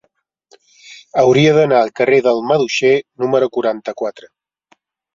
[1.25, 2.93] Hauria d'anar al carrer del Maduixer
[3.27, 4.35] número quaranta-quatre.